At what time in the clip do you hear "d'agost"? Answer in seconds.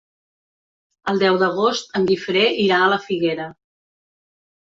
1.43-1.93